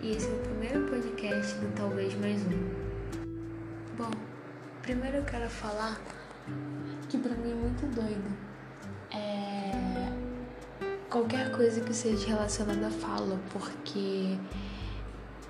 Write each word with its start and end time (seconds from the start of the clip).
E 0.00 0.12
esse 0.12 0.28
é 0.28 0.32
o 0.32 0.38
primeiro 0.38 0.88
podcast 0.88 1.54
do 1.54 1.74
Talvez 1.74 2.14
Mais 2.20 2.40
Um. 2.42 2.70
Bom, 3.96 4.10
primeiro 4.82 5.18
eu 5.18 5.24
quero 5.24 5.48
falar 5.48 6.00
que 7.08 7.18
pra 7.18 7.34
mim 7.34 7.50
é 7.50 7.54
muito 7.54 7.86
doido. 7.94 8.36
É... 9.10 9.72
Qualquer 11.10 11.50
coisa 11.50 11.80
que 11.80 11.94
seja 11.94 12.28
relacionada 12.28 12.86
à 12.86 12.90
fala, 12.90 13.40
porque 13.52 14.36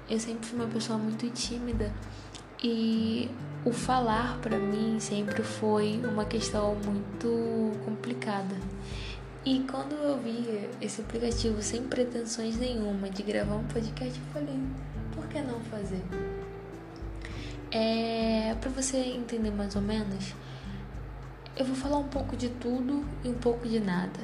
eu 0.08 0.18
sempre 0.18 0.46
fui 0.46 0.58
uma 0.58 0.68
pessoa 0.68 0.98
muito 0.98 1.28
tímida 1.30 1.92
e 2.62 3.30
o 3.64 3.72
falar 3.72 4.38
para 4.38 4.58
mim 4.58 4.98
sempre 4.98 5.42
foi 5.42 6.00
uma 6.04 6.24
questão 6.24 6.74
muito 6.76 7.72
complicada. 7.84 8.56
E 9.48 9.60
quando 9.60 9.94
eu 9.94 10.18
vi 10.18 10.68
esse 10.78 11.00
aplicativo 11.00 11.62
sem 11.62 11.82
pretensões 11.84 12.58
nenhuma 12.58 13.08
de 13.08 13.22
gravar 13.22 13.54
um 13.54 13.64
podcast, 13.64 14.20
eu 14.20 14.26
falei, 14.30 14.60
por 15.14 15.26
que 15.26 15.40
não 15.40 15.58
fazer? 15.60 16.02
É, 17.70 18.54
para 18.60 18.68
você 18.68 18.98
entender 18.98 19.50
mais 19.50 19.74
ou 19.74 19.80
menos, 19.80 20.34
eu 21.56 21.64
vou 21.64 21.74
falar 21.74 21.96
um 21.96 22.08
pouco 22.08 22.36
de 22.36 22.50
tudo 22.50 23.02
e 23.24 23.30
um 23.30 23.38
pouco 23.38 23.66
de 23.66 23.80
nada. 23.80 24.20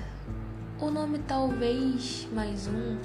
O 0.79 0.91
nome 0.91 1.19
talvez 1.21 2.29
mais 2.31 2.67
um, 2.67 2.99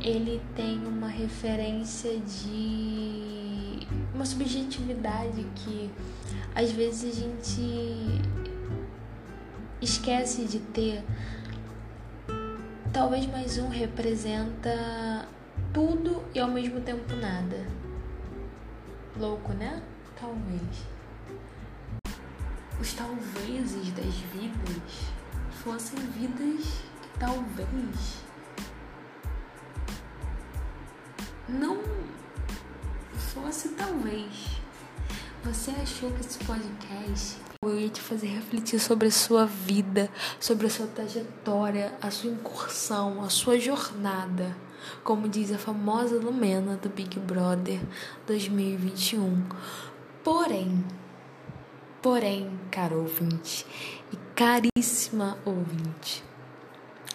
ele 0.00 0.42
tem 0.56 0.84
uma 0.84 1.06
referência 1.06 2.18
de 2.18 3.86
uma 4.12 4.24
subjetividade 4.24 5.46
que 5.54 5.88
às 6.56 6.72
vezes 6.72 7.16
a 7.16 7.20
gente 7.20 8.20
esquece 9.80 10.44
de 10.44 10.58
ter. 10.58 11.04
Talvez 12.92 13.26
mais 13.26 13.56
um 13.56 13.70
representa 13.70 15.26
tudo 15.72 16.22
e 16.34 16.38
ao 16.38 16.48
mesmo 16.48 16.78
tempo 16.82 17.16
nada. 17.16 17.66
Louco, 19.16 19.54
né? 19.54 19.82
Talvez. 20.20 20.84
Os 22.78 22.92
talvezes 22.92 23.92
das 23.92 24.14
vidas 24.34 25.10
fossem 25.64 25.98
vidas 26.10 26.66
que 27.00 27.18
talvez 27.18 28.18
não 31.48 31.78
fosse 33.16 33.70
talvez. 33.70 34.60
Você 35.42 35.70
achou 35.70 36.12
que 36.12 36.20
esse 36.20 36.38
podcast 36.44 37.51
eu 37.62 37.78
ia 37.78 37.88
te 37.88 38.00
fazer 38.00 38.26
refletir 38.26 38.80
sobre 38.80 39.08
a 39.08 39.10
sua 39.12 39.46
vida, 39.46 40.10
sobre 40.40 40.66
a 40.66 40.70
sua 40.70 40.86
trajetória, 40.86 41.96
a 42.02 42.10
sua 42.10 42.30
incursão, 42.30 43.22
a 43.22 43.28
sua 43.28 43.58
jornada 43.58 44.56
como 45.02 45.28
diz 45.28 45.52
a 45.52 45.58
famosa 45.58 46.16
Lumena 46.16 46.76
do 46.76 46.88
Big 46.88 47.18
Brother 47.20 47.80
2021. 48.26 49.44
Porém, 50.22 50.84
porém, 52.00 52.58
caro 52.70 53.00
ouvinte 53.00 53.66
e 54.12 54.16
caríssima 54.34 55.38
ouvinte, 55.44 56.22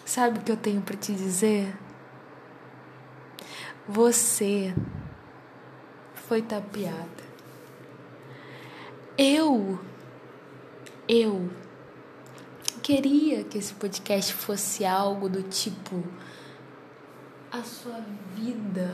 sabe 0.06 0.40
o 0.40 0.42
que 0.42 0.52
eu 0.52 0.58
tenho 0.58 0.82
para 0.82 0.98
te 0.98 1.14
dizer? 1.14 1.76
Você 3.88 4.74
foi 6.14 6.42
tapeada. 6.42 7.28
Eu, 9.18 9.80
eu 11.08 11.50
queria 12.84 13.44
que 13.44 13.58
esse 13.58 13.74
podcast 13.74 14.34
fosse 14.34 14.86
algo 14.86 15.30
do 15.30 15.44
tipo 15.44 16.04
a 17.52 17.64
sua 17.64 18.02
vida, 18.36 18.92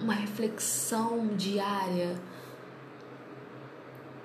uma 0.00 0.14
reflexão 0.14 1.28
diária. 1.36 2.20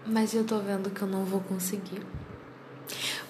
Mas 0.05 0.33
eu 0.33 0.43
tô 0.43 0.59
vendo 0.59 0.89
que 0.89 1.01
eu 1.01 1.07
não 1.07 1.25
vou 1.25 1.41
conseguir. 1.41 2.05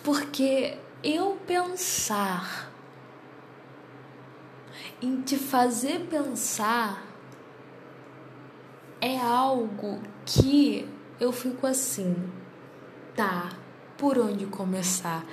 Porque 0.03 0.77
eu 1.03 1.38
pensar 1.45 2.71
em 5.01 5.21
te 5.21 5.38
fazer 5.38 6.07
pensar 6.09 7.05
é 9.01 9.19
algo 9.19 9.99
que 10.25 10.88
eu 11.19 11.31
fico 11.31 11.67
assim, 11.67 12.15
tá? 13.17 13.50
Por 13.97 14.19
onde 14.19 14.45
começar? 14.45 15.25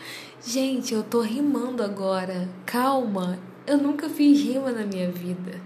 Gente, 0.43 0.95
eu 0.95 1.05
tô 1.05 1.21
rimando 1.21 1.83
agora. 1.83 2.49
Calma, 2.65 3.39
eu 3.67 3.77
nunca 3.77 4.09
fiz 4.09 4.41
rima 4.41 4.73
na 4.73 4.87
minha 4.87 5.13
vida. 5.13 5.61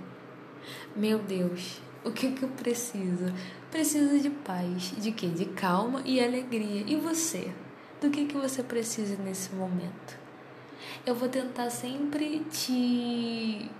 Meu 0.96 1.20
Deus, 1.20 1.80
o 2.04 2.10
que, 2.10 2.32
que 2.32 2.42
eu 2.42 2.48
preciso? 2.48 3.32
Preciso 3.70 4.18
de 4.18 4.30
paz. 4.30 4.94
De 4.98 5.12
quê? 5.12 5.28
De 5.28 5.44
calma 5.44 6.02
e 6.04 6.20
alegria. 6.20 6.82
E 6.88 6.96
você? 6.96 7.52
Do 8.00 8.10
que, 8.10 8.26
que 8.26 8.36
você 8.36 8.64
precisa 8.64 9.16
nesse 9.22 9.54
momento? 9.54 10.18
Eu 11.06 11.14
vou 11.14 11.28
tentar 11.28 11.70
sempre 11.70 12.40
te 12.50 13.70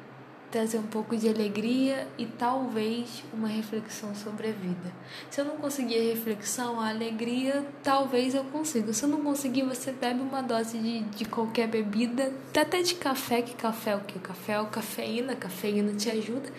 trazer 0.50 0.78
um 0.78 0.86
pouco 0.86 1.16
de 1.16 1.28
alegria 1.28 2.08
e 2.16 2.24
talvez 2.24 3.22
uma 3.32 3.48
reflexão 3.48 4.14
sobre 4.14 4.48
a 4.48 4.52
vida. 4.52 4.92
Se 5.30 5.40
eu 5.40 5.44
não 5.44 5.56
conseguir 5.56 5.98
a 5.98 6.14
reflexão, 6.14 6.80
a 6.80 6.88
alegria, 6.88 7.66
talvez 7.82 8.34
eu 8.34 8.44
consiga. 8.44 8.92
Se 8.92 9.04
eu 9.04 9.08
não 9.08 9.22
conseguir, 9.22 9.62
você 9.62 9.92
bebe 9.92 10.20
uma 10.20 10.42
dose 10.42 10.78
de, 10.78 11.00
de 11.00 11.24
qualquer 11.26 11.68
bebida, 11.68 12.32
até 12.58 12.82
de 12.82 12.94
café, 12.94 13.42
que 13.42 13.54
café 13.54 13.90
é 13.90 13.96
o 13.96 14.00
que? 14.00 14.18
Café 14.18 14.52
é 14.54 14.60
o 14.60 14.66
cafeína, 14.66 15.36
cafeína 15.36 15.92
te 15.94 16.10
ajuda, 16.10 16.50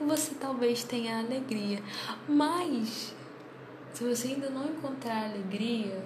e 0.00 0.04
você 0.04 0.34
talvez 0.34 0.82
tenha 0.82 1.18
alegria. 1.18 1.80
Mas, 2.28 3.14
se 3.92 4.04
você 4.04 4.28
ainda 4.28 4.50
não 4.50 4.64
encontrar 4.64 5.26
alegria, 5.26 6.02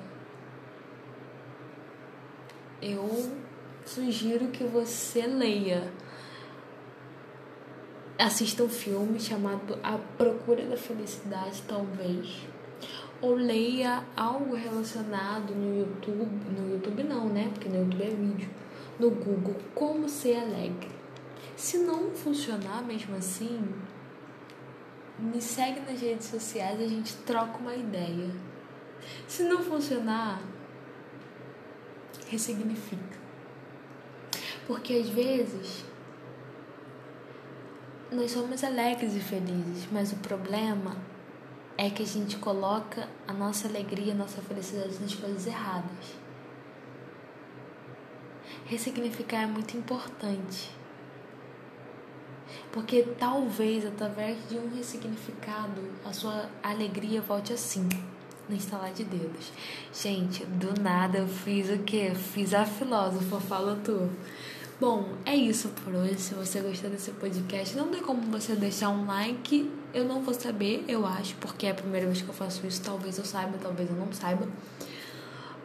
eu 2.82 3.32
sugiro 3.86 4.48
que 4.48 4.64
você 4.64 5.26
leia 5.26 5.90
assista 8.22 8.62
um 8.62 8.68
filme 8.68 9.18
chamado 9.18 9.78
A 9.82 9.98
Procura 10.16 10.64
da 10.64 10.76
Felicidade, 10.76 11.62
talvez. 11.66 12.42
Ou 13.20 13.34
leia 13.34 14.04
algo 14.16 14.54
relacionado 14.54 15.54
no 15.54 15.78
YouTube. 15.78 16.28
No 16.56 16.72
YouTube 16.72 17.02
não, 17.04 17.28
né? 17.28 17.50
Porque 17.52 17.68
no 17.68 17.78
YouTube 17.82 18.02
é 18.02 18.10
vídeo. 18.10 18.50
No 18.98 19.10
Google, 19.10 19.56
como 19.74 20.08
ser 20.08 20.36
alegre. 20.36 20.90
Se 21.56 21.78
não 21.78 22.10
funcionar 22.12 22.82
mesmo 22.82 23.16
assim, 23.16 23.64
me 25.18 25.40
segue 25.40 25.80
nas 25.80 26.00
redes 26.00 26.26
sociais 26.26 26.80
e 26.80 26.84
a 26.84 26.88
gente 26.88 27.14
troca 27.18 27.58
uma 27.58 27.74
ideia. 27.74 28.30
Se 29.26 29.42
não 29.44 29.62
funcionar, 29.62 30.42
ressignifica. 32.28 33.20
Porque 34.66 34.94
às 34.94 35.08
vezes 35.08 35.84
nós 38.12 38.30
somos 38.30 38.62
alegres 38.62 39.16
e 39.16 39.20
felizes, 39.20 39.88
mas 39.90 40.12
o 40.12 40.16
problema 40.16 40.96
é 41.76 41.88
que 41.88 42.02
a 42.02 42.06
gente 42.06 42.36
coloca 42.36 43.08
a 43.26 43.32
nossa 43.32 43.66
alegria, 43.66 44.12
a 44.12 44.16
nossa 44.16 44.40
felicidade 44.42 44.98
nas 45.00 45.14
coisas 45.14 45.46
erradas. 45.46 46.14
Ressignificar 48.66 49.42
é 49.42 49.46
muito 49.46 49.76
importante. 49.76 50.70
Porque 52.70 53.02
talvez 53.18 53.86
através 53.86 54.36
de 54.48 54.56
um 54.56 54.74
ressignificado 54.74 55.82
a 56.04 56.12
sua 56.12 56.48
alegria 56.62 57.20
volte 57.20 57.52
assim, 57.52 57.88
no 58.48 58.54
instalar 58.54 58.92
de 58.92 59.04
dedos. 59.04 59.52
Gente, 59.92 60.44
do 60.44 60.78
nada 60.80 61.18
eu 61.18 61.28
fiz 61.28 61.70
o 61.70 61.78
quê? 61.78 62.12
Fiz 62.14 62.54
a 62.54 62.64
filósofa, 62.64 63.40
fala 63.40 63.78
tu. 63.82 64.10
Bom, 64.82 65.10
é 65.24 65.36
isso 65.36 65.68
por 65.84 65.94
hoje. 65.94 66.18
Se 66.18 66.34
você 66.34 66.60
gostou 66.60 66.90
desse 66.90 67.12
podcast, 67.12 67.76
não 67.76 67.86
tem 67.86 68.02
como 68.02 68.20
você 68.22 68.56
deixar 68.56 68.88
um 68.88 69.06
like. 69.06 69.70
Eu 69.94 70.04
não 70.04 70.22
vou 70.22 70.34
saber, 70.34 70.84
eu 70.88 71.06
acho, 71.06 71.36
porque 71.36 71.66
é 71.66 71.70
a 71.70 71.74
primeira 71.74 72.04
vez 72.04 72.20
que 72.20 72.28
eu 72.28 72.34
faço 72.34 72.66
isso. 72.66 72.82
Talvez 72.82 73.16
eu 73.16 73.24
saiba, 73.24 73.56
talvez 73.62 73.88
eu 73.88 73.94
não 73.94 74.12
saiba. 74.12 74.44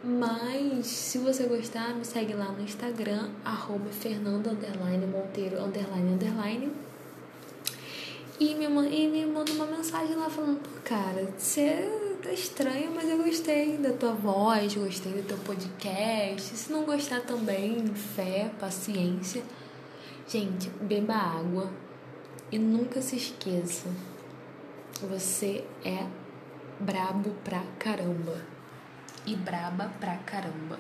Mas 0.03 0.85
se 0.85 1.17
você 1.17 1.45
gostar, 1.45 1.95
me 1.95 2.05
segue 2.05 2.35
lá 2.35 2.51
no 2.51 2.61
Instagram, 2.61 3.31
arroba 3.43 3.89
Fernando 3.89 4.55
Monteiro. 5.07 5.57
E 8.39 8.53
me, 8.53 8.65
e 8.65 9.07
me 9.07 9.25
manda 9.25 9.51
uma 9.51 9.65
mensagem 9.65 10.15
lá 10.15 10.29
falando, 10.29 10.59
cara, 10.83 11.27
você 11.35 12.06
tá 12.17 12.31
estranho, 12.31 12.91
mas 12.93 13.09
eu 13.09 13.17
gostei 13.23 13.77
da 13.77 13.93
tua 13.93 14.13
voz, 14.13 14.75
gostei 14.75 15.13
do 15.13 15.27
teu 15.27 15.37
podcast. 15.39 16.55
Se 16.55 16.71
não 16.71 16.83
gostar 16.83 17.21
também, 17.21 17.85
fé, 17.93 18.51
paciência. 18.59 19.43
Gente, 20.27 20.69
beba 20.81 21.15
água 21.15 21.71
e 22.51 22.57
nunca 22.57 23.01
se 23.01 23.15
esqueça. 23.15 23.89
Você 25.09 25.63
é 25.85 26.05
brabo 26.79 27.31
pra 27.43 27.63
caramba. 27.79 28.41
E 29.25 29.35
braba 29.35 29.91
pra 29.99 30.17
caramba. 30.17 30.79